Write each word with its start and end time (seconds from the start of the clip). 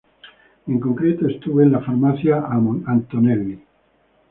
En 0.65 0.79
concreto 0.79 1.27
estuvo 1.27 1.61
en 1.61 1.73
la 1.73 1.79
farmacia 1.79 2.43
Antonelli. 2.47 3.61